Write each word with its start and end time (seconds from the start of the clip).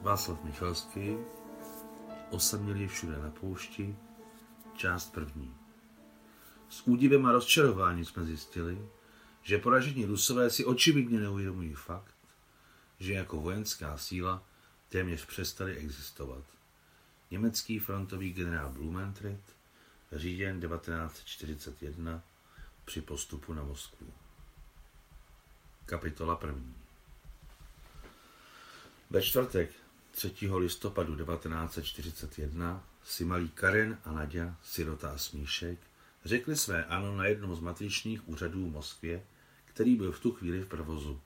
Václav 0.00 0.44
Michalský, 0.44 1.16
Osamělí 2.30 2.88
všude 2.88 3.18
na 3.18 3.30
poušti, 3.30 3.96
část 4.74 5.12
první. 5.12 5.54
S 6.68 6.86
údivem 6.86 7.26
a 7.26 7.32
rozčarováním 7.32 8.04
jsme 8.04 8.24
zjistili, 8.24 8.88
že 9.42 9.58
poražení 9.58 10.04
Rusové 10.04 10.50
si 10.50 10.64
očividně 10.64 11.20
neuvědomují 11.20 11.74
fakt, 11.74 12.14
že 13.00 13.12
jako 13.12 13.40
vojenská 13.40 13.96
síla 13.96 14.42
téměř 14.88 15.26
přestali 15.26 15.76
existovat. 15.76 16.44
Německý 17.30 17.78
frontový 17.78 18.32
generál 18.32 18.72
Blumentritt, 18.72 19.56
říjen 20.12 20.60
1941, 20.60 22.22
při 22.84 23.00
postupu 23.00 23.54
na 23.54 23.62
Moskvu. 23.62 24.06
Kapitola 25.86 26.36
první. 26.36 26.74
Ve 29.10 29.22
čtvrtek 29.22 29.70
3. 30.18 30.34
listopadu 30.56 31.16
1941 31.16 32.82
si 33.04 33.24
malí 33.24 33.48
Karen 33.48 33.98
a 34.04 34.12
Nadia, 34.12 34.56
sirota 34.62 35.10
a 35.10 35.18
smíšek, 35.18 35.78
řekli 36.24 36.56
své 36.56 36.84
ano 36.84 37.16
na 37.16 37.26
jednom 37.26 37.54
z 37.54 37.60
matričních 37.60 38.28
úřadů 38.28 38.66
v 38.66 38.72
Moskvě, 38.72 39.22
který 39.64 39.96
byl 39.96 40.12
v 40.12 40.20
tu 40.20 40.32
chvíli 40.32 40.60
v 40.60 40.66
provozu. 40.66 41.20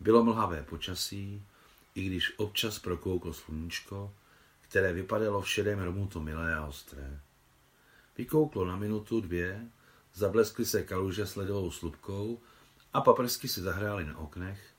Bylo 0.00 0.24
mlhavé 0.24 0.62
počasí, 0.62 1.42
i 1.94 2.06
když 2.06 2.38
občas 2.38 2.78
prokouklo 2.78 3.32
sluníčko, 3.32 4.14
které 4.60 4.92
vypadalo 4.92 5.42
v 5.42 5.48
šedém 5.48 5.78
romuto 5.78 6.20
milé 6.20 6.54
a 6.54 6.66
ostré. 6.66 7.20
Vykouklo 8.18 8.64
na 8.64 8.76
minutu, 8.76 9.20
dvě, 9.20 9.66
zableskly 10.14 10.64
se 10.64 10.82
kaluže 10.82 11.26
s 11.26 11.36
ledovou 11.36 11.70
slupkou 11.70 12.40
a 12.92 13.00
paprsky 13.00 13.48
si 13.48 13.60
zahrály 13.60 14.04
na 14.04 14.18
oknech, 14.18 14.75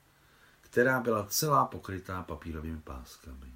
která 0.69 0.99
byla 0.99 1.25
celá 1.25 1.65
pokrytá 1.65 2.23
papírovými 2.23 2.77
páskami. 2.77 3.51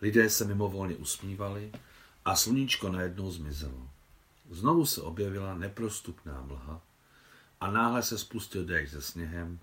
Lidé 0.00 0.30
se 0.30 0.44
mimovolně 0.44 0.96
usmívali 0.96 1.72
a 2.24 2.36
sluníčko 2.36 2.88
najednou 2.88 3.30
zmizelo. 3.30 3.90
Znovu 4.50 4.86
se 4.86 5.02
objevila 5.02 5.54
neprostupná 5.54 6.42
mlha 6.42 6.80
a 7.60 7.70
náhle 7.70 8.02
se 8.02 8.18
spustil 8.18 8.64
déšť 8.64 8.92
se 8.92 9.02
sněhem, 9.02 9.58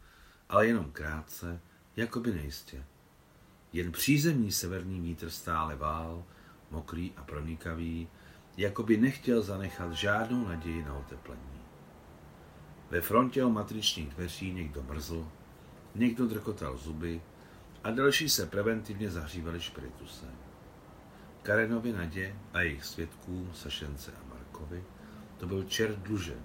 ale 0.49 0.67
jenom 0.67 0.91
krátce, 0.91 1.61
jako 1.95 2.19
by 2.19 2.33
nejistě. 2.33 2.83
Jen 3.73 3.91
přízemní 3.91 4.51
severní 4.51 4.99
vítr 4.99 5.29
stále 5.29 5.75
vál, 5.75 6.23
mokrý 6.71 7.13
a 7.17 7.23
pronikavý, 7.23 8.07
jako 8.57 8.83
by 8.83 8.97
nechtěl 8.97 9.41
zanechat 9.41 9.93
žádnou 9.93 10.47
naději 10.47 10.83
na 10.83 10.93
oteplení. 10.93 11.61
Ve 12.89 13.01
frontě 13.01 13.43
o 13.43 13.49
matričních 13.49 14.09
dveří 14.09 14.53
někdo 14.53 14.83
mrzl, 14.83 15.27
někdo 15.95 16.27
drkotal 16.27 16.77
zuby 16.77 17.21
a 17.83 17.91
další 17.91 18.29
se 18.29 18.45
preventivně 18.45 19.09
zahřívali 19.09 19.61
špiritusem. 19.61 20.31
Karenovi 21.43 21.93
Nadě 21.93 22.35
a 22.53 22.61
jejich 22.61 22.85
svědkům 22.85 23.51
Sašence 23.53 24.11
a 24.11 24.33
Markovi 24.33 24.83
to 25.37 25.47
byl 25.47 25.63
čert 25.63 25.99
dlužen. 25.99 26.43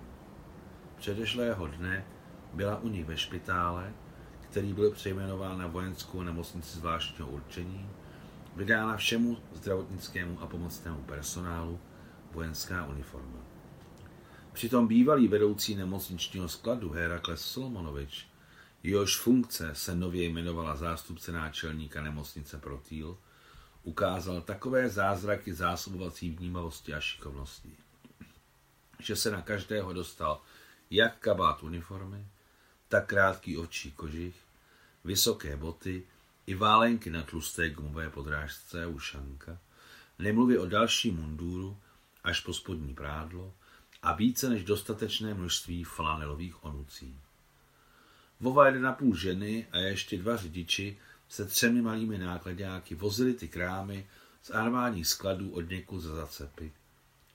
Předešlého 0.96 1.66
dne 1.66 2.04
byla 2.52 2.78
u 2.78 2.88
nich 2.88 3.04
ve 3.04 3.16
špitále, 3.16 3.92
který 4.40 4.72
byl 4.72 4.90
přejmenován 4.90 5.58
na 5.58 5.66
vojenskou 5.66 6.22
nemocnici 6.22 6.78
zvláštního 6.78 7.30
určení, 7.30 7.90
vydána 8.56 8.96
všemu 8.96 9.38
zdravotnickému 9.52 10.40
a 10.40 10.46
pomocnému 10.46 11.02
personálu 11.02 11.80
vojenská 12.32 12.86
uniforma. 12.86 13.38
Přitom 14.52 14.86
bývalý 14.86 15.28
vedoucí 15.28 15.74
nemocničního 15.74 16.48
skladu 16.48 16.90
Herakles 16.90 17.40
Solomonovič, 17.40 18.28
jehož 18.84 19.16
funkce 19.16 19.74
se 19.74 19.94
nově 19.94 20.24
jmenovala 20.24 20.76
zástupce 20.76 21.32
náčelníka 21.32 22.02
nemocnice 22.02 22.58
Protýl, 22.58 23.18
ukázal 23.82 24.40
takové 24.40 24.88
zázraky 24.88 25.54
zásobovací 25.54 26.30
vnímavosti 26.30 26.94
a 26.94 27.00
šikovnosti, 27.00 27.72
že 28.98 29.16
se 29.16 29.30
na 29.30 29.42
každého 29.42 29.92
dostal 29.92 30.40
jak 30.90 31.18
kabát 31.18 31.62
uniformy, 31.62 32.26
tak 32.88 33.06
krátký 33.06 33.56
ovčí 33.56 33.92
kožich, 33.92 34.36
vysoké 35.04 35.56
boty 35.56 36.02
i 36.46 36.54
válenky 36.54 37.10
na 37.10 37.22
tlusté 37.22 37.70
gumové 37.70 38.10
podrážce 38.10 38.84
a 38.84 38.88
ušanka, 38.88 39.58
nemluvě 40.18 40.60
o 40.60 40.66
další 40.66 41.10
mundúru 41.10 41.76
až 42.24 42.40
po 42.40 42.54
spodní 42.54 42.94
prádlo 42.94 43.54
a 44.02 44.12
více 44.12 44.48
než 44.48 44.64
dostatečné 44.64 45.34
množství 45.34 45.84
flanelových 45.84 46.64
onucí. 46.64 47.20
Vova 48.44 48.66
jeden 48.66 48.82
na 48.82 48.92
půl 48.92 49.16
ženy 49.16 49.66
a 49.72 49.78
ještě 49.78 50.18
dva 50.18 50.36
řidiči 50.36 50.98
se 51.28 51.44
třemi 51.44 51.82
malými 51.82 52.18
nákladňáky 52.18 52.94
vozili 52.94 53.34
ty 53.34 53.48
krámy 53.48 54.06
z 54.42 54.50
armádních 54.50 55.06
skladů 55.06 55.50
od 55.50 55.70
někud 55.70 56.00
za 56.00 56.14
zacepy. 56.14 56.72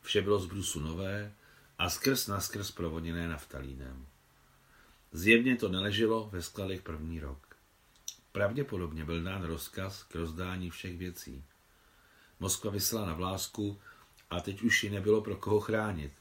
Vše 0.02 0.22
bylo 0.22 0.40
z 0.40 0.46
brusu 0.46 0.80
nové 0.80 1.34
a 1.78 1.90
skrz 1.90 2.28
na 2.28 2.42
skrz 2.42 2.72
provodněné 2.72 3.28
naftalínem. 3.28 4.06
Zjevně 5.12 5.56
to 5.56 5.70
neleželo 5.70 6.30
ve 6.32 6.42
skladech 6.42 6.82
první 6.82 7.20
rok. 7.20 7.56
Pravděpodobně 8.32 9.06
byl 9.06 9.24
dán 9.24 9.44
rozkaz 9.44 10.04
k 10.04 10.16
rozdání 10.16 10.70
všech 10.70 10.98
věcí. 10.98 11.44
Moskva 12.40 12.72
vysela 12.72 13.06
na 13.06 13.14
vlásku 13.14 13.80
a 14.30 14.42
teď 14.42 14.62
už 14.62 14.84
ji 14.84 14.90
nebylo 14.90 15.22
pro 15.22 15.36
koho 15.36 15.60
chránit. 15.60 16.14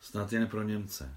Snad 0.00 0.32
jen 0.32 0.46
pro 0.46 0.62
Němce. 0.62 1.16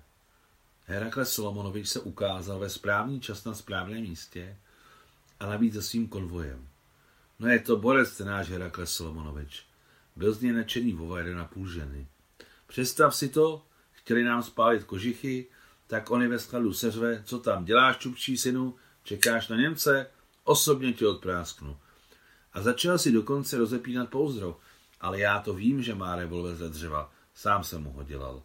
Herakles 0.90 1.34
Solomonovič 1.34 1.88
se 1.88 2.00
ukázal 2.00 2.60
ve 2.60 2.70
správný 2.70 3.22
čas 3.22 3.46
na 3.46 3.54
správném 3.54 4.02
místě 4.02 4.58
a 5.40 5.46
navíc 5.46 5.74
se 5.74 5.82
svým 5.82 6.08
konvojem. 6.08 6.68
No 7.40 7.48
je 7.48 7.60
to 7.60 7.78
borec 7.78 8.18
ten 8.18 8.28
náš 8.28 8.50
Herakles 8.50 8.92
Solomonovič. 8.92 9.66
Byl 10.16 10.34
z 10.34 10.42
něj 10.42 10.54
nadšený 10.54 10.94
vova 10.94 11.20
jeden 11.20 11.40
a 11.40 11.46
půl 11.46 11.68
ženy. 11.68 12.08
Představ 12.68 13.16
si 13.16 13.30
to, 13.30 13.62
chtěli 13.92 14.24
nám 14.24 14.44
spálit 14.44 14.84
kožichy, 14.84 15.48
tak 15.88 16.12
on 16.12 16.22
je 16.22 16.28
ve 16.28 16.40
skladu 16.40 16.74
seřve, 16.74 17.24
co 17.26 17.40
tam 17.40 17.66
děláš, 17.66 17.98
čupčí 17.98 18.38
synu, 18.38 18.76
čekáš 19.04 19.48
na 19.48 19.56
Němce, 19.56 20.08
osobně 20.44 20.94
tě 20.94 21.08
odprásknu. 21.08 21.78
A 22.54 22.62
začal 22.62 22.98
si 22.98 23.12
dokonce 23.12 23.58
rozepínat 23.58 24.10
pouzdro, 24.10 24.60
ale 25.02 25.20
já 25.20 25.40
to 25.40 25.54
vím, 25.54 25.84
že 25.84 25.96
má 25.96 26.16
revolver 26.16 26.56
ze 26.56 26.70
dřeva, 26.70 27.12
sám 27.36 27.64
jsem 27.64 27.84
mu 27.84 27.92
ho 27.92 28.04
dělal. 28.04 28.44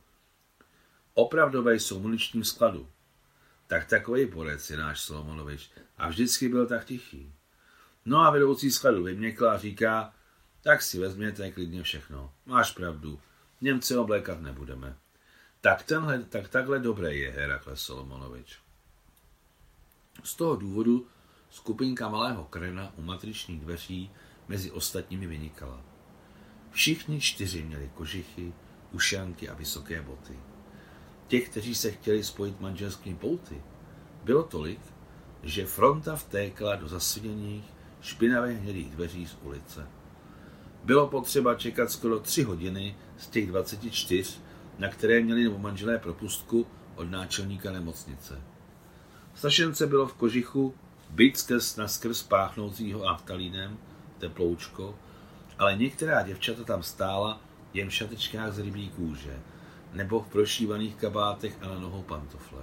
Opravdové 1.14 1.75
jsou 1.75 2.00
muničním 2.00 2.44
skladu. 2.44 2.88
Tak 3.66 3.86
takový 3.86 4.26
borec 4.26 4.70
je 4.70 4.76
náš 4.76 5.00
Solomonovič 5.00 5.70
a 5.98 6.08
vždycky 6.08 6.48
byl 6.48 6.66
tak 6.66 6.84
tichý. 6.84 7.32
No 8.04 8.20
a 8.20 8.30
vedoucí 8.30 8.70
skladu 8.70 9.02
vyměkla 9.02 9.52
a 9.52 9.58
říká, 9.58 10.14
tak 10.62 10.82
si 10.82 10.98
vezměte 10.98 11.50
klidně 11.50 11.82
všechno. 11.82 12.32
Máš 12.47 12.70
pravdu, 12.70 13.20
Němce 13.60 13.98
oblékat 13.98 14.41
nebudeme. 14.41 14.97
Tak, 15.60 15.82
tenhle, 15.82 16.22
tak 16.22 16.48
takhle 16.48 16.78
dobré 16.78 17.14
je 17.14 17.31
Herakles 17.31 17.81
Solomonovič. 17.81 18.58
Z 20.25 20.34
toho 20.34 20.56
důvodu 20.56 21.06
skupinka 21.50 22.08
malého 22.08 22.44
krena 22.44 22.92
u 22.96 23.02
matričních 23.02 23.60
dveří 23.60 24.10
mezi 24.48 24.70
ostatními 24.70 25.26
vynikala. 25.26 25.84
Všichni 26.70 27.20
čtyři 27.20 27.62
měli 27.62 27.91
kožichy, 27.94 28.52
ušanky 28.92 29.48
a 29.48 29.54
vysoké 29.54 30.02
boty. 30.02 30.38
Těch, 31.28 31.48
kteří 31.48 31.74
se 31.74 31.90
chtěli 31.90 32.24
spojit 32.24 32.60
manželskými 32.60 33.16
pouty, 33.16 33.62
bylo 34.24 34.42
tolik, 34.42 34.80
že 35.42 35.66
fronta 35.66 36.16
vtékala 36.16 36.76
do 36.76 36.88
zasviněných, 36.88 37.64
špinavých 38.00 38.58
hnědých 38.58 38.90
dveří 38.90 39.26
z 39.26 39.36
ulice. 39.42 39.86
Bylo 40.84 41.08
potřeba 41.08 41.54
čekat 41.54 41.90
skoro 41.90 42.20
tři 42.20 42.42
hodiny 42.42 42.96
z 43.18 43.26
těch 43.26 43.46
24, 43.46 44.38
na 44.78 44.88
které 44.88 45.20
měli 45.20 45.44
nebo 45.44 45.58
manželé 45.58 45.98
propustku 45.98 46.66
od 46.94 47.10
náčelníka 47.10 47.72
nemocnice. 47.72 48.42
Stašence 49.34 49.87
bylo 49.87 50.06
v 50.06 50.14
kožichu, 50.14 50.75
byt 51.10 51.37
skrz 51.37 51.76
na 51.76 51.88
skrz 51.88 52.22
páchnoucího 52.22 53.08
aftalínem, 53.08 53.78
teploučko, 54.19 54.99
ale 55.58 55.76
některá 55.76 56.22
děvčata 56.22 56.64
tam 56.64 56.82
stála 56.82 57.40
jen 57.75 57.88
v 57.88 57.94
šatečkách 57.94 58.52
z 58.52 58.58
rybí 58.58 58.88
kůže, 58.88 59.40
nebo 59.94 60.20
v 60.20 60.29
prošívaných 60.29 60.94
kabátech 60.94 61.58
a 61.62 61.69
na 61.69 61.79
nohou 61.79 62.02
pantofle. 62.02 62.62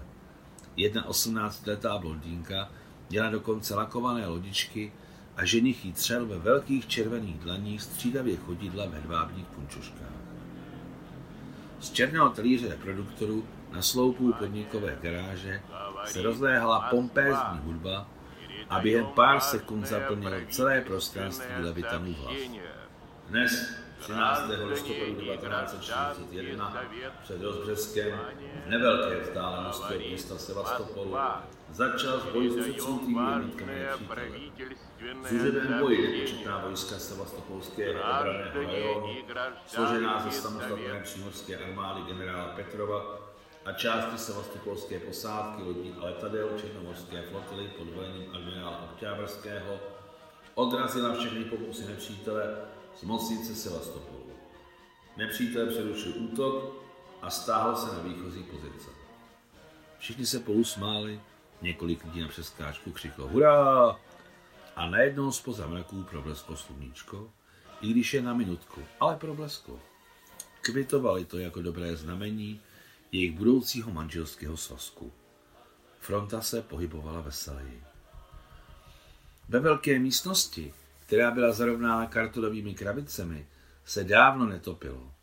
Jedna 0.76 1.08
osmnáctiletá 1.08 1.98
blondýnka 1.98 2.70
měla 3.10 3.30
dokonce 3.30 3.76
lakované 3.76 4.28
lodičky 4.28 4.92
a 5.36 5.46
ženich 5.46 5.86
jí 5.86 5.94
třel 5.94 6.26
ve 6.26 6.38
velkých 6.38 6.88
červených 6.88 7.40
dlaních 7.40 7.82
střídavě 7.82 8.38
chodidla 8.38 8.86
v 8.86 8.94
hedvábních 8.94 9.46
punčoškách. 9.46 10.22
Z 11.80 11.92
černého 11.92 12.30
talíře 12.30 12.70
reproduktoru 12.70 13.46
na 13.72 13.82
sloupu 13.82 14.34
podnikové 14.34 14.98
garáže 15.02 15.62
se 16.06 16.22
rozléhala 16.22 16.88
pompézní 16.90 17.60
hudba 17.64 18.08
a 18.70 18.80
během 18.80 19.06
pár 19.06 19.40
sekund 19.40 19.86
zaplnilo 19.86 20.36
celé 20.50 20.82
prostranství 20.82 21.64
Levitanův 21.64 22.18
hlas. 22.18 22.38
Dnes 23.30 23.81
13. 24.02 24.50
listopadu 24.66 25.16
1941 25.16 26.74
před 27.24 27.42
Rozbřeskem 27.42 28.20
v 28.66 28.70
nevelké 28.70 29.20
vzdálenosti 29.20 29.96
od 29.96 30.08
města 30.08 30.38
Sevastopolu 30.38 31.18
začal 31.72 32.20
s 32.20 32.26
boji 32.26 32.52
s 32.52 32.56
předsunutými 32.56 33.20
jednotkami 33.30 33.80
nepřítele. 33.80 34.32
V 35.24 35.28
služebném 35.28 35.80
boji 35.80 36.12
nepočetná 36.12 36.58
vojska 36.58 37.00
Sevastopolské 37.00 37.90
obraného 37.90 38.64
rajonu, 38.64 39.16
složená 39.68 40.20
ze 40.20 40.32
samostatné 40.32 41.02
přímořské 41.04 41.58
armády 41.58 42.02
generála 42.08 42.46
Petrova 42.56 43.20
a 43.66 43.72
části 43.72 44.18
sevastopolské 44.18 45.00
posádky 45.00 45.64
lodí 45.64 45.96
a 46.00 46.06
letadel 46.06 46.50
Černomorské 46.62 47.22
flotily 47.22 47.68
pod 47.78 47.88
vedením 47.88 48.36
admirála 48.36 48.90
Okťábrského 48.94 49.80
odrazila 50.56 51.14
všechny 51.14 51.46
pokusy 51.46 51.86
nepřítele 51.88 52.58
z 53.00 53.04
mocnice 53.04 53.56
Sevastopolu. 53.56 54.32
Nepřítel 55.18 55.68
přerušil 55.68 56.14
útok 56.18 56.74
a 57.22 57.30
stáhl 57.30 57.76
se 57.76 57.96
na 57.96 58.04
výchozí 58.04 58.44
pozice. 58.44 58.90
Všichni 60.00 60.26
se 60.26 60.40
pousmáli, 60.40 61.22
několik 61.62 62.04
lidí 62.04 62.22
na 62.22 62.28
přeskáčku 62.28 62.92
křiklo 62.92 63.28
hurá 63.28 64.00
a 64.76 64.90
najednou 64.90 65.32
spoza 65.32 65.68
mraků 65.68 66.04
problesklo 66.04 66.58
sluníčko, 66.58 67.30
i 67.82 67.92
když 67.92 68.14
je 68.14 68.22
na 68.22 68.34
minutku, 68.34 68.82
ale 69.00 69.16
problesklo. 69.16 69.80
Kvitovali 70.62 71.26
to 71.26 71.38
jako 71.38 71.62
dobré 71.62 71.96
znamení 71.96 72.62
jejich 73.12 73.32
budoucího 73.32 73.92
manželského 73.92 74.58
svazku. 74.58 75.12
Fronta 76.00 76.42
se 76.42 76.62
pohybovala 76.62 77.22
veseleji. 77.22 77.84
Ve 79.50 79.60
velké 79.60 80.00
místnosti, 80.00 80.74
která 81.12 81.32
byla 81.32 81.52
zarovnána 81.52 82.06
kartonovými 82.06 82.74
krabicemi, 82.74 83.48
se 83.86 84.04
dávno 84.04 84.46
netopilo. 84.46 85.14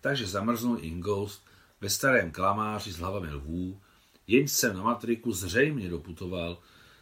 Takže 0.00 0.26
zamrznul 0.26 0.78
Ingoust 0.80 1.46
ve 1.80 1.90
starém 1.90 2.32
klamáři 2.32 2.92
s 2.92 2.98
hlavami 2.98 3.32
lvů, 3.32 3.80
jenž 4.26 4.52
se 4.52 4.74
na 4.74 4.82
matriku 4.82 5.32
zřejmě 5.32 5.88
doputoval 5.88 6.58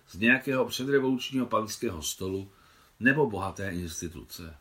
z 0.08 0.18
nějakého 0.18 0.64
předrevolučního 0.64 1.46
panského 1.46 2.02
stolu 2.02 2.52
nebo 3.00 3.30
bohaté 3.30 3.70
instituce. 3.70 4.56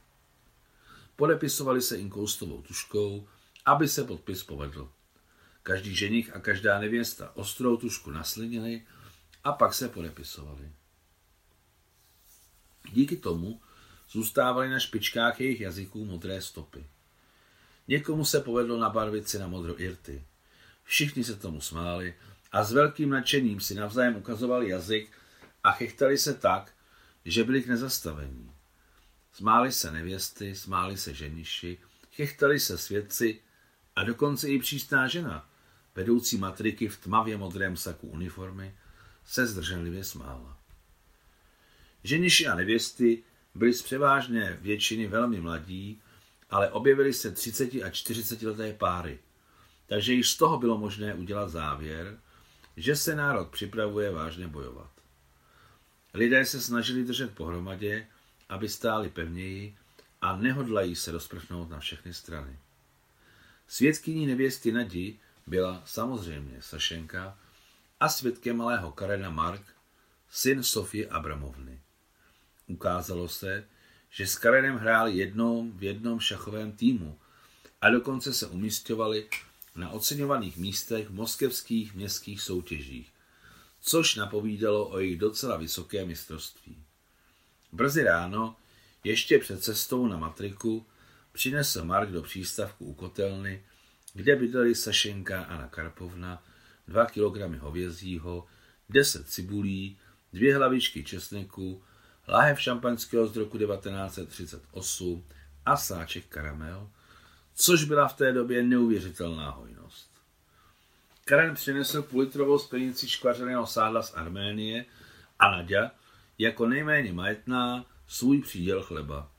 Podepisovali 1.15 1.81
se 1.81 1.97
inkoustovou 1.97 2.61
tuškou, 2.61 3.27
aby 3.65 3.87
se 3.87 4.03
podpis 4.03 4.43
povedl. 4.43 4.91
Každý 5.63 5.95
ženich 5.95 6.35
a 6.35 6.39
každá 6.39 6.79
nevěsta 6.79 7.31
ostrou 7.35 7.77
tušku 7.77 8.11
naslinili 8.11 8.85
a 9.43 9.51
pak 9.51 9.73
se 9.73 9.89
podepisovali. 9.89 10.71
Díky 12.93 13.17
tomu 13.17 13.61
zůstávaly 14.11 14.69
na 14.69 14.79
špičkách 14.79 15.41
jejich 15.41 15.61
jazyků 15.61 16.05
modré 16.05 16.41
stopy. 16.41 16.85
Někomu 17.87 18.25
se 18.25 18.39
povedlo 18.39 18.77
nabarvit 18.77 19.29
si 19.29 19.39
na 19.39 19.47
modro 19.47 19.81
irty. 19.81 20.23
Všichni 20.83 21.23
se 21.23 21.35
tomu 21.35 21.61
smáli 21.61 22.13
a 22.51 22.63
s 22.63 22.71
velkým 22.71 23.09
nadšením 23.09 23.59
si 23.59 23.75
navzájem 23.75 24.15
ukazovali 24.15 24.69
jazyk 24.69 25.11
a 25.63 25.71
chechtali 25.71 26.17
se 26.17 26.33
tak, 26.33 26.73
že 27.25 27.43
byli 27.43 27.63
k 27.63 27.67
nezastavení. 27.67 28.51
Smáli 29.33 29.71
se 29.71 29.91
nevěsty, 29.91 30.55
smáli 30.55 30.97
se 30.97 31.13
ženiši, 31.13 31.77
chechtali 32.15 32.59
se 32.59 32.77
svědci 32.77 33.41
a 33.95 34.03
dokonce 34.03 34.49
i 34.49 34.59
přístná 34.59 35.07
žena, 35.07 35.49
vedoucí 35.95 36.37
matriky 36.37 36.87
v 36.87 36.97
tmavě 36.97 37.37
modrém 37.37 37.77
saku 37.77 38.07
uniformy, 38.07 38.75
se 39.25 39.47
zdrženlivě 39.47 40.03
smála. 40.03 40.57
Ženiši 42.03 42.47
a 42.47 42.55
nevěsty 42.55 43.23
byli 43.55 43.73
z 43.73 43.81
převážné 43.81 44.57
většiny 44.61 45.07
velmi 45.07 45.41
mladí, 45.41 46.01
ale 46.49 46.71
objevily 46.71 47.13
se 47.13 47.31
30 47.31 47.73
a 47.73 47.89
40 47.89 48.41
leté 48.41 48.73
páry. 48.73 49.19
Takže 49.87 50.13
již 50.13 50.29
z 50.29 50.37
toho 50.37 50.57
bylo 50.57 50.77
možné 50.77 51.13
udělat 51.13 51.49
závěr, 51.49 52.19
že 52.77 52.95
se 52.95 53.15
národ 53.15 53.49
připravuje 53.49 54.11
vážně 54.11 54.47
bojovat. 54.47 54.91
Lidé 56.13 56.45
se 56.45 56.61
snažili 56.61 57.03
držet 57.03 57.35
pohromadě, 57.35 58.07
aby 58.49 58.69
stáli 58.69 59.09
pevněji 59.09 59.77
a 60.21 60.37
nehodlají 60.37 60.95
se 60.95 61.11
rozprchnout 61.11 61.69
na 61.69 61.79
všechny 61.79 62.13
strany. 62.13 62.59
Svědkyní 63.67 64.25
nevěsty 64.25 64.71
Nadi 64.71 65.19
byla 65.47 65.81
samozřejmě 65.85 66.57
Sašenka 66.61 67.37
a 67.99 68.09
svědkem 68.09 68.57
malého 68.57 68.91
Karena 68.91 69.29
Mark, 69.29 69.61
syn 70.29 70.63
Sofie 70.63 71.09
Abramovny. 71.09 71.70
Ukázalo 72.71 73.27
se, 73.27 73.63
že 74.09 74.27
s 74.27 74.37
Karenem 74.37 74.77
hráli 74.77 75.17
jednou 75.17 75.71
v 75.71 75.83
jednom 75.83 76.19
šachovém 76.19 76.71
týmu 76.71 77.19
a 77.81 77.89
dokonce 77.89 78.33
se 78.33 78.47
umístovali 78.47 79.29
na 79.75 79.89
oceňovaných 79.89 80.57
místech 80.57 81.07
v 81.07 81.13
moskevských 81.13 81.95
městských 81.95 82.41
soutěžích, 82.41 83.11
což 83.81 84.15
napovídalo 84.15 84.89
o 84.89 84.99
jejich 84.99 85.19
docela 85.19 85.57
vysoké 85.57 86.05
mistrovství. 86.05 86.83
Brzy 87.71 88.03
ráno, 88.03 88.55
ještě 89.03 89.39
před 89.39 89.63
cestou 89.63 90.07
na 90.07 90.17
matriku, 90.17 90.85
přinesl 91.31 91.85
Mark 91.85 92.09
do 92.09 92.21
přístavku 92.21 92.85
u 92.85 92.93
kotelny, 92.93 93.63
kde 94.13 94.35
bydleli 94.35 94.75
Sašenka 94.75 95.41
a 95.41 95.43
Anna 95.43 95.67
Karpovna, 95.67 96.43
dva 96.87 97.05
kilogramy 97.05 97.57
hovězího, 97.57 98.47
deset 98.89 99.29
cibulí, 99.29 99.97
dvě 100.33 100.55
hlavičky 100.55 101.03
česneku, 101.03 101.83
láhev 102.31 102.61
šampaňského 102.61 103.27
z 103.27 103.37
roku 103.37 103.57
1938 103.57 105.23
a 105.65 105.77
sáček 105.77 106.25
karamel, 106.27 106.89
což 107.53 107.83
byla 107.83 108.07
v 108.07 108.13
té 108.13 108.33
době 108.33 108.63
neuvěřitelná 108.63 109.49
hojnost. 109.49 110.11
Karen 111.25 111.55
přinesl 111.55 112.01
půlitrovou 112.01 112.59
sklenici 112.59 113.09
škvařeného 113.09 113.67
sádla 113.67 114.03
z 114.03 114.13
Arménie 114.13 114.85
a 115.39 115.51
Nadia, 115.51 115.91
jako 116.37 116.67
nejméně 116.67 117.13
majetná, 117.13 117.85
svůj 118.07 118.41
příděl 118.41 118.83
chleba. 118.83 119.31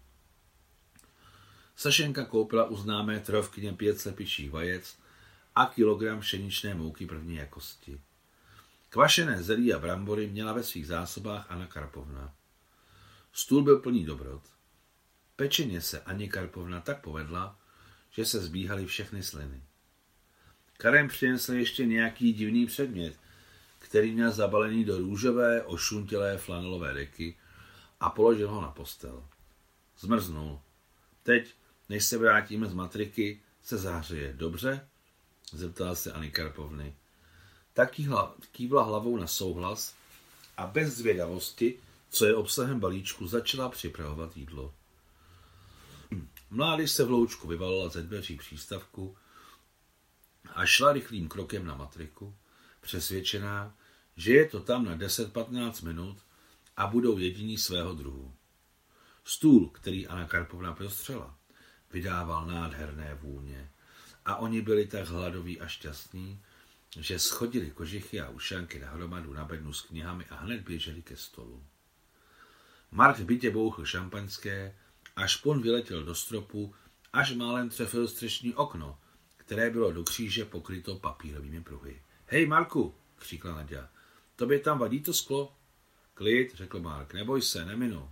Sašenka 1.77 2.25
koupila 2.25 2.65
u 2.65 2.77
známé 2.77 3.21
trhovkyně 3.21 3.73
pět 3.73 4.00
slepičích 4.00 4.50
vajec 4.50 4.99
a 5.55 5.67
kilogram 5.67 6.21
pšeničné 6.21 6.75
mouky 6.75 7.06
první 7.06 7.37
jakosti. 7.37 8.00
Kvašené 8.89 9.43
zelí 9.43 9.75
a 9.75 9.79
brambory 9.79 10.27
měla 10.27 10.53
ve 10.53 10.62
svých 10.62 10.87
zásobách 10.87 11.47
Anna 11.50 11.67
Karpovna. 11.67 12.35
Stůl 13.32 13.62
byl 13.62 13.79
plný 13.79 14.05
dobrot. 14.05 14.43
Pečeně 15.37 15.81
se 15.81 16.00
Ani 16.00 16.29
Karpovna 16.29 16.81
tak 16.81 17.00
povedla, 17.00 17.58
že 18.11 18.25
se 18.25 18.40
zbíhaly 18.40 18.87
všechny 18.87 19.23
sliny. 19.23 19.62
Karem 20.76 21.08
přinesl 21.08 21.52
ještě 21.52 21.87
nějaký 21.87 22.32
divný 22.32 22.67
předmět, 22.67 23.17
který 23.79 24.12
měl 24.12 24.32
zabalený 24.32 24.84
do 24.84 24.99
růžové, 24.99 25.62
ošuntělé 25.62 26.39
flanelové 26.39 26.94
deky 26.94 27.36
a 28.01 28.10
položil 28.10 28.51
ho 28.51 28.60
na 28.60 28.70
postel. 28.70 29.29
Zmrznul. 29.98 30.60
Teď, 31.22 31.55
než 31.89 32.05
se 32.05 32.19
vrátíme 32.19 32.67
z 32.67 32.74
matriky, 32.74 33.41
se 33.62 33.79
zářeje. 33.79 34.32
Dobře? 34.32 34.89
Zeptala 35.53 35.94
se 35.94 36.12
Ani 36.12 36.31
Karpovny. 36.31 36.94
Tak 37.72 37.94
kývla 38.53 38.82
hlavou 38.82 39.17
na 39.17 39.27
souhlas 39.27 39.94
a 40.56 40.67
bez 40.67 40.96
zvědavosti 40.96 41.79
co 42.12 42.26
je 42.26 42.34
obsahem 42.34 42.81
balíčku, 42.81 43.26
začala 43.26 43.69
připravovat 43.69 44.36
jídlo. 44.36 44.74
Mládež 46.50 46.90
se 46.90 47.04
v 47.04 47.10
loučku 47.10 47.48
vyvalila 47.48 47.88
ze 47.88 48.02
dveří 48.02 48.36
přístavku 48.36 49.16
a 50.54 50.66
šla 50.66 50.92
rychlým 50.92 51.28
krokem 51.28 51.66
na 51.66 51.74
matriku, 51.74 52.34
přesvědčená, 52.81 53.76
že 54.16 54.32
je 54.32 54.48
to 54.48 54.60
tam 54.60 54.84
na 54.84 54.96
10-15 54.96 55.84
minut 55.84 56.19
a 56.76 56.86
budou 56.86 57.19
jediní 57.19 57.58
svého 57.58 57.94
druhu. 57.94 58.34
Stůl, 59.24 59.69
který 59.69 60.06
Anna 60.06 60.26
Karpovna 60.26 60.74
prostřela, 60.74 61.38
vydával 61.92 62.46
nádherné 62.46 63.14
vůně 63.14 63.70
a 64.24 64.36
oni 64.36 64.62
byli 64.62 64.86
tak 64.86 65.08
hladoví 65.08 65.60
a 65.60 65.66
šťastní, 65.66 66.42
že 66.98 67.19
schodili 67.19 67.70
kožichy 67.70 68.20
a 68.20 68.31
ušanky 68.31 68.78
na 68.78 68.90
hromadu 68.90 69.32
na 69.32 69.44
bednu 69.44 69.72
s 69.72 69.81
knihami 69.81 70.24
a 70.24 70.36
hned 70.36 70.60
běželi 70.60 71.02
ke 71.02 71.16
stolu. 71.16 71.64
Mark 72.93 73.19
v 73.19 73.25
bytě 73.25 73.51
bouchl 73.51 73.84
šampaňské 73.84 74.77
a 75.17 75.27
špon 75.27 75.63
vyletěl 75.63 76.05
do 76.05 76.15
stropu, 76.15 76.75
až 77.13 77.32
málem 77.32 77.70
trefil 77.70 78.08
střešní 78.08 78.55
okno, 78.55 78.99
které 79.37 79.70
bylo 79.70 79.93
do 79.93 80.05
kříže 80.05 80.44
pokryto 80.44 80.96
papírovými 80.96 81.63
pruhy. 81.63 82.03
Hej, 82.27 82.46
Marku, 82.46 82.94
křikla 83.17 83.55
Nadia, 83.55 83.89
tobě 84.37 84.58
tam 84.58 84.79
vadí 84.79 85.01
to 85.01 85.15
sklo? 85.15 85.56
Klid, 86.15 86.55
řekl 86.55 86.81
Mark, 86.81 87.15
neboj 87.15 87.43
se, 87.43 87.65
neminu. 87.65 88.11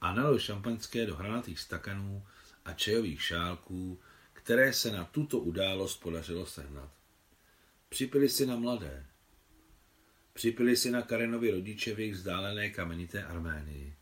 A 0.00 0.14
nalil 0.14 0.38
šampaňské 0.38 1.06
do 1.06 1.16
hranatých 1.16 1.60
stakanů 1.60 2.26
a 2.64 2.72
čajových 2.72 3.22
šálků, 3.22 4.00
které 4.32 4.72
se 4.72 4.90
na 4.90 5.04
tuto 5.04 5.38
událost 5.38 5.96
podařilo 5.96 6.46
sehnat. 6.46 6.90
Připili 7.88 8.28
si 8.28 8.46
na 8.46 8.56
mladé. 8.56 9.06
Připili 10.32 10.76
si 10.76 10.90
na 10.90 11.02
Karenovi 11.02 11.50
rodiče 11.50 11.94
v 11.94 12.00
jejich 12.00 12.14
vzdálené 12.14 12.70
kamenité 12.70 13.24
Arménii. 13.24 13.94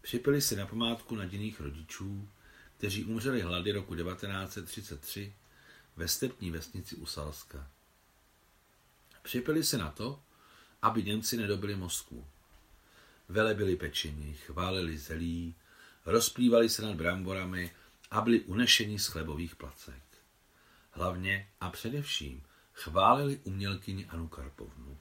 Připili 0.00 0.40
si 0.40 0.56
na 0.56 0.66
památku 0.66 1.14
naděných 1.14 1.60
rodičů, 1.60 2.28
kteří 2.76 3.04
umřeli 3.04 3.40
hlady 3.40 3.72
roku 3.72 3.94
1933 3.94 5.34
ve 5.96 6.08
stepní 6.08 6.50
vesnici 6.50 6.96
u 6.96 7.06
Salska. 7.06 7.70
Připili 9.22 9.64
se 9.64 9.78
na 9.78 9.90
to, 9.90 10.22
aby 10.82 11.02
Němci 11.02 11.36
nedobili 11.36 11.76
Moskvu. 11.76 12.26
Vele 13.28 13.54
byli 13.54 13.76
pečeni, 13.76 14.34
chválili 14.34 14.98
zelí, 14.98 15.54
rozplývali 16.06 16.68
se 16.68 16.82
nad 16.82 16.96
bramborami 16.96 17.70
a 18.10 18.20
byli 18.20 18.40
unešeni 18.40 18.98
z 18.98 19.06
chlebových 19.06 19.56
placek. 19.56 20.02
Hlavně 20.90 21.48
a 21.60 21.70
především 21.70 22.42
chválili 22.72 23.40
umělkyni 23.44 24.06
Anu 24.06 24.28
Karpovnu. 24.28 24.98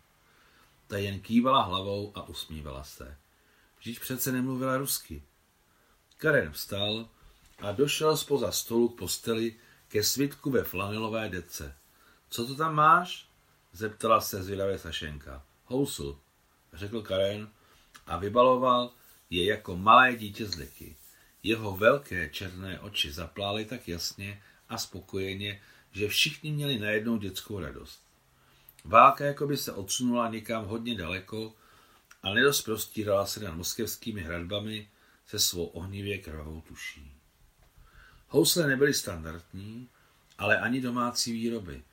Ta 0.94 1.00
jen 1.00 1.20
kývala 1.20 1.62
hlavou 1.62 2.12
a 2.16 2.30
usmívala 2.30 2.84
se. 2.84 3.18
Vždyť 3.78 4.00
přece 4.00 4.32
nemluvila 4.32 4.78
rusky. 4.78 5.24
Karen 6.18 6.52
vstal 6.52 7.10
a 7.60 7.72
došel 7.72 8.18
spoza 8.18 8.52
stolu 8.52 8.90
k 8.90 8.98
posteli 8.98 9.56
ke 9.88 10.04
svitku 10.04 10.52
ve 10.52 10.64
flanelové 10.64 11.30
dece. 11.30 11.76
Co 12.30 12.48
to 12.48 12.56
tam 12.56 12.76
máš? 12.76 13.30
Zeptala 13.72 14.22
se 14.22 14.44
zvědavě 14.44 14.80
Sašenka. 14.80 15.46
Housl, 15.66 16.20
řekl 16.74 17.02
Karen 17.02 17.50
a 18.06 18.18
vybaloval 18.18 18.94
je 19.30 19.46
jako 19.46 19.78
malé 19.78 20.16
dítě 20.16 20.46
z 20.46 20.56
deky. 20.56 20.96
Jeho 21.44 21.78
velké 21.78 22.30
černé 22.30 22.80
oči 22.80 23.12
zaplály 23.12 23.66
tak 23.66 23.88
jasně 23.88 24.44
a 24.70 24.78
spokojeně, 24.78 25.62
že 25.92 26.08
všichni 26.08 26.52
měli 26.52 26.80
najednou 26.80 27.18
dětskou 27.18 27.60
radost. 27.60 28.03
Válka 28.84 29.26
jako 29.26 29.48
by 29.48 29.58
se 29.58 29.72
odsunula 29.72 30.30
někam 30.30 30.66
hodně 30.66 30.98
daleko 30.98 31.56
a 32.24 32.34
nedost 32.34 32.62
prostírala 32.62 33.26
se 33.26 33.40
nad 33.40 33.56
moskevskými 33.56 34.22
hradbami 34.22 34.90
se 35.28 35.40
svou 35.40 35.66
ohnivě 35.66 36.18
krvavou 36.18 36.62
tuší. 36.62 37.12
Housle 38.28 38.68
nebyly 38.68 38.94
standardní, 38.94 39.90
ale 40.38 40.58
ani 40.58 40.82
domácí 40.82 41.32
výroby. 41.32 41.84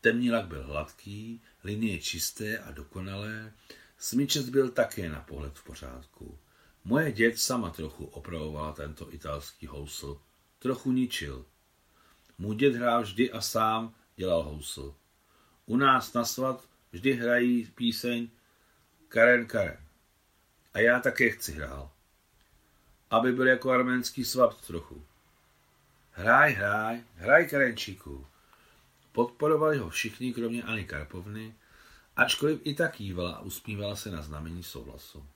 Temní 0.00 0.30
lak 0.30 0.46
byl 0.46 0.66
hladký, 0.66 1.42
linie 1.64 1.98
čisté 1.98 2.58
a 2.58 2.70
dokonalé, 2.70 3.52
smyčec 3.98 4.48
byl 4.48 4.70
také 4.70 5.08
na 5.08 5.20
pohled 5.20 5.58
v 5.58 5.64
pořádku. 5.64 6.38
Moje 6.84 7.12
děd 7.12 7.38
sama 7.38 7.70
trochu 7.70 8.04
opravovala 8.04 8.72
tento 8.72 9.14
italský 9.14 9.66
housl, 9.66 10.20
trochu 10.58 10.92
ničil. 10.92 11.46
Můj 12.38 12.56
děd 12.56 12.74
hrál 12.74 13.02
vždy 13.02 13.32
a 13.32 13.40
sám 13.40 13.94
dělal 14.16 14.42
housl. 14.42 14.94
U 15.68 15.76
nás 15.76 16.12
na 16.12 16.24
svat 16.24 16.64
vždy 16.92 17.12
hrají 17.12 17.66
píseň 17.66 18.28
Karen 19.08 19.46
Karen. 19.46 19.78
A 20.74 20.78
já 20.78 21.00
také 21.00 21.30
chci 21.30 21.52
hrál. 21.52 21.90
Aby 23.10 23.32
byl 23.32 23.46
jako 23.46 23.70
arménský 23.70 24.24
svat 24.24 24.66
trochu. 24.66 25.04
Hraj, 26.10 26.52
hraj, 26.52 27.02
hraj 27.16 27.48
Karenčíku. 27.48 28.26
Podporovali 29.12 29.78
ho 29.78 29.90
všichni, 29.90 30.32
kromě 30.32 30.62
Ani 30.62 30.84
Karpovny, 30.84 31.54
ačkoliv 32.16 32.60
i 32.64 32.74
tak 32.74 32.94
kývala 32.94 33.32
a 33.32 33.40
usmívala 33.40 33.96
se 33.96 34.10
na 34.10 34.22
znamení 34.22 34.62
souhlasu. 34.62 35.26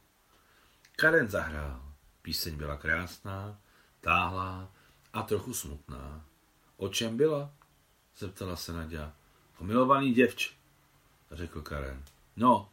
Karen 0.97 1.29
zahrál. 1.29 1.93
Píseň 2.23 2.57
byla 2.57 2.77
krásná, 2.77 3.61
táhlá 4.01 4.73
a 5.13 5.23
trochu 5.23 5.55
smutná. 5.55 6.25
O 6.77 6.89
čem 6.89 7.17
byla? 7.17 7.55
zeptala 8.17 8.57
se 8.57 8.73
Nadia. 8.73 9.13
Milovaný 9.63 10.13
děvč, 10.13 10.53
řekl 11.31 11.63
Karen. 11.63 12.05
No, 12.37 12.69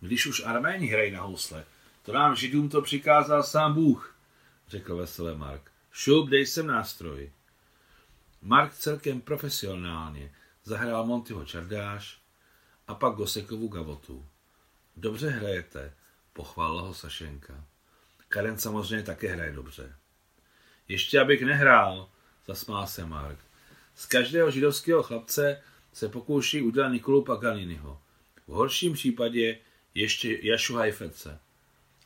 když 0.00 0.26
už 0.26 0.44
Arméni 0.44 0.86
hrají 0.86 1.10
na 1.10 1.22
housle, 1.22 1.64
to 2.02 2.12
nám 2.12 2.36
židům 2.36 2.68
to 2.68 2.82
přikázal 2.82 3.42
sám 3.42 3.74
Bůh, 3.74 4.16
řekl 4.68 4.96
veselé 4.96 5.34
Mark. 5.34 5.70
Šup, 5.92 6.28
dej 6.28 6.46
sem 6.46 6.66
nástroj. 6.66 7.32
Mark 8.42 8.74
celkem 8.74 9.20
profesionálně 9.20 10.32
zahrál 10.64 11.06
Montyho 11.06 11.44
čardáš 11.44 12.18
a 12.88 12.94
pak 12.94 13.14
Gosekovu 13.14 13.68
gavotu. 13.68 14.26
Dobře 14.96 15.30
hrajete, 15.30 15.92
pochválila 16.32 16.82
ho 16.82 16.94
Sašenka. 16.94 17.64
Karen 18.28 18.58
samozřejmě 18.58 19.04
také 19.06 19.28
hraje 19.32 19.52
dobře. 19.52 19.96
Ještě 20.88 21.20
abych 21.20 21.42
nehrál, 21.42 22.08
zasmál 22.46 22.86
se 22.86 23.06
Mark. 23.06 23.38
Z 23.94 24.06
každého 24.06 24.50
židovského 24.50 25.02
chlapce 25.02 25.62
se 25.94 26.08
pokouší 26.08 26.62
udělat 26.62 26.88
Nikolu 26.88 27.22
Paganiniho. 27.22 28.00
V 28.46 28.52
horším 28.52 28.92
případě 28.92 29.58
ještě 29.94 30.38
Jašu 30.42 30.74
Hajfece. 30.74 31.38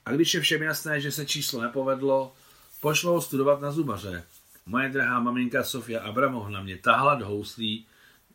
A 0.04 0.12
když 0.12 0.34
je 0.34 0.40
všem 0.40 0.62
jasné, 0.62 1.00
že 1.00 1.12
se 1.12 1.26
číslo 1.26 1.62
nepovedlo, 1.62 2.34
pošlo 2.80 3.12
ho 3.12 3.20
studovat 3.20 3.60
na 3.60 3.70
zubaře. 3.70 4.24
Moje 4.66 4.88
drahá 4.88 5.20
maminka 5.20 5.64
Sofia 5.64 6.00
Abramovna 6.00 6.62
mě 6.62 6.76
tahla 6.76 7.14
do 7.14 7.26
houslí 7.26 7.86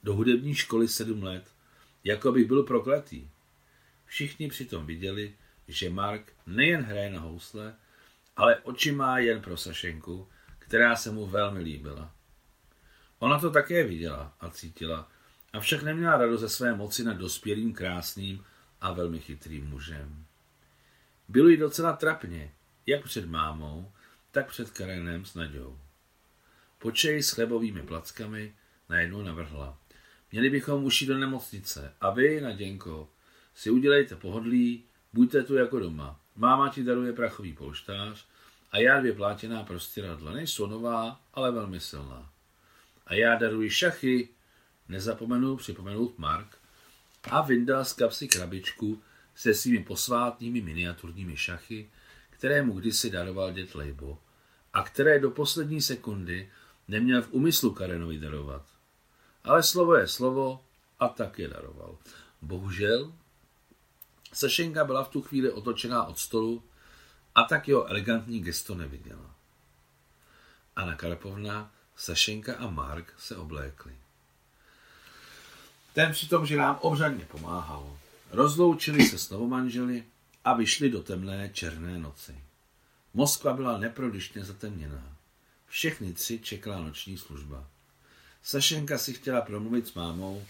do 0.04 0.14
hudební 0.14 0.56
školy 0.56 0.88
sedm 0.88 1.24
let, 1.24 1.44
jako 2.04 2.32
bych 2.32 2.48
byl 2.48 2.64
prokletý. 2.64 3.28
Všichni 4.06 4.48
přitom 4.48 4.86
viděli, 4.86 5.34
že 5.68 5.90
Mark 5.90 6.34
nejen 6.48 6.82
hraje 6.82 7.10
na 7.10 7.20
housle, 7.20 7.76
ale 8.36 8.56
oči 8.56 8.92
má 8.92 9.20
jen 9.20 9.42
pro 9.42 9.58
Sašenku, 9.58 10.28
která 10.60 10.96
se 10.96 11.12
mu 11.12 11.26
velmi 11.26 11.60
líbila. 11.60 12.12
Ona 13.20 13.40
to 13.40 13.52
také 13.52 13.84
viděla 13.84 14.34
a 14.40 14.50
cítila, 14.50 15.10
avšak 15.54 15.84
neměla 15.84 16.18
radost 16.18 16.42
ze 16.42 16.50
své 16.50 16.76
moci 16.76 17.04
nad 17.04 17.14
dospělým, 17.14 17.74
krásným 17.74 18.44
a 18.82 18.94
velmi 18.94 19.20
chytrým 19.20 19.68
mužem. 19.70 20.26
Bylo 21.28 21.48
jí 21.48 21.58
docela 21.58 21.94
trapně, 21.94 22.52
jak 22.86 23.04
před 23.04 23.30
mámou, 23.30 23.92
tak 24.32 24.48
před 24.48 24.72
Karenem 24.72 25.26
s 25.26 25.36
Naďou. 25.36 25.80
Počej 26.80 27.24
s 27.24 27.32
chlebovými 27.32 27.82
plackami 27.82 28.56
najednou 28.90 29.22
navrhla. 29.22 29.78
Měli 30.32 30.50
bychom 30.50 30.84
ušít 30.84 31.10
do 31.10 31.18
nemocnice 31.18 31.94
a 32.02 32.10
vy, 32.10 32.42
Naděnko, 32.42 33.10
si 33.56 33.70
udělejte 33.70 34.16
pohodlí, 34.16 34.84
buďte 35.14 35.44
tu 35.44 35.56
jako 35.56 35.80
doma. 35.80 36.20
Máma 36.36 36.70
ti 36.70 36.84
daruje 36.84 37.14
prachový 37.14 37.54
polštář 37.54 38.26
a 38.72 38.78
já 38.78 39.00
dvě 39.00 39.14
plátěná 39.14 39.64
prostěradla. 39.64 40.32
Nejsou 40.32 40.68
nová, 40.68 41.22
ale 41.34 41.52
velmi 41.52 41.80
silná. 41.80 42.30
A 43.08 43.14
já 43.14 43.36
daruji 43.36 43.70
šachy, 43.70 44.30
nezapomenu 44.94 45.56
připomenout 45.56 46.20
Mark, 46.20 46.58
a 47.24 47.42
vyndal 47.42 47.86
z 47.86 47.94
kapsy 47.94 48.28
krabičku 48.28 49.02
se 49.36 49.54
svými 49.54 49.84
posvátnými 49.84 50.62
miniaturními 50.62 51.38
šachy, 51.38 51.90
které 52.30 52.64
mu 52.64 52.74
kdysi 52.74 53.10
daroval 53.10 53.52
dět 53.52 53.76
Lejbo 53.76 54.20
a 54.74 54.84
které 54.84 55.20
do 55.20 55.32
poslední 55.32 55.82
sekundy 55.82 56.52
neměl 56.88 57.22
v 57.22 57.32
úmyslu 57.32 57.74
Karenovi 57.74 58.20
darovat. 58.20 58.66
Ale 59.44 59.64
slovo 59.64 59.96
je 59.96 60.08
slovo 60.08 60.64
a 61.00 61.08
tak 61.08 61.40
je 61.40 61.48
daroval. 61.48 61.98
Bohužel 62.42 63.14
Sašenka 64.34 64.86
byla 64.86 65.04
v 65.04 65.10
tu 65.10 65.22
chvíli 65.22 65.52
otočená 65.52 66.04
od 66.04 66.20
stolu 66.20 66.64
a 67.36 67.44
tak 67.44 67.68
jeho 67.68 67.86
elegantní 67.86 68.40
gesto 68.40 68.76
neviděla. 68.76 69.36
Anna 70.76 70.96
Karpovna, 70.96 71.72
Sašenka 71.96 72.56
a 72.56 72.70
Mark 72.70 73.14
se 73.18 73.36
oblékli. 73.36 74.03
Ten 75.94 76.12
přitom, 76.12 76.46
že 76.46 76.58
nám 76.58 76.78
obřadně 76.82 77.26
pomáhal. 77.26 77.98
Rozloučili 78.32 79.06
se 79.06 79.18
s 79.18 79.30
novomanželi 79.30 80.04
a 80.46 80.54
vyšli 80.54 80.90
do 80.90 81.04
temné 81.04 81.50
černé 81.54 82.00
noci. 82.00 82.36
Moskva 83.14 83.54
byla 83.54 83.78
neprodyšně 83.78 84.44
zatemněná. 84.44 85.18
Všechny 85.68 86.14
tři 86.14 86.40
čekala 86.40 86.82
noční 86.82 87.18
služba. 87.18 87.68
Sašenka 88.44 88.98
si 88.98 89.14
chtěla 89.14 89.42
promluvit 89.42 89.88
s 89.88 89.94
mámou, 89.94 90.46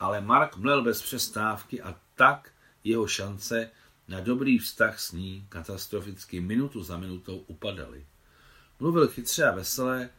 ale 0.00 0.20
Mark 0.20 0.56
mlel 0.56 0.82
bez 0.82 1.02
přestávky 1.02 1.82
a 1.82 1.94
tak 2.14 2.52
jeho 2.84 3.06
šance 3.06 3.70
na 4.08 4.20
dobrý 4.20 4.58
vztah 4.58 5.00
s 5.00 5.12
ní 5.12 5.46
katastroficky 5.48 6.40
minutu 6.40 6.82
za 6.82 6.96
minutou 6.96 7.36
upadaly. 7.36 8.06
Mluvil 8.80 9.08
chytře 9.08 9.44
a 9.44 9.54
veselé, 9.54 10.10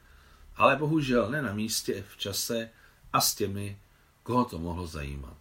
ale 0.56 0.76
bohužel 0.76 1.30
ne 1.30 1.42
na 1.42 1.54
místě, 1.54 2.04
v 2.14 2.18
čase 2.18 2.70
a 3.14 3.22
s 3.22 3.36
těmi, 3.36 3.80
koho 4.28 4.46
to 4.46 4.60
mohlo 4.60 4.88
zajímat. 4.88 5.38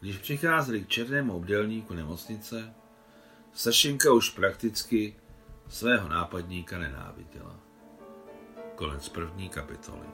Když 0.00 0.18
přicházeli 0.18 0.84
k 0.84 0.88
černému 0.88 1.36
obdelníku 1.36 1.94
nemocnice, 1.94 2.74
Sašinka 3.52 4.12
už 4.12 4.30
prakticky 4.30 5.16
svého 5.68 6.08
nápadníka 6.08 6.78
nenáviděla. 6.78 7.60
Konec 8.74 9.08
první 9.08 9.48
kapitoly. 9.48 10.06